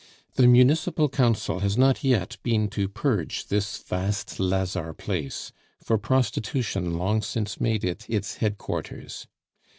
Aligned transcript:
The 0.33 0.47
municipal 0.47 1.09
council 1.09 1.59
has 1.59 1.77
not 1.77 2.03
yet 2.03 2.37
been 2.41 2.69
to 2.69 2.87
purge 2.89 3.45
this 3.49 3.77
vast 3.77 4.39
lazar 4.39 4.95
place, 4.95 5.51
for 5.77 5.99
prostitution 5.99 6.97
long 6.97 7.21
since 7.21 7.61
made 7.61 7.83
it 7.83 8.09
its 8.09 8.37
headquarters. 8.37 9.27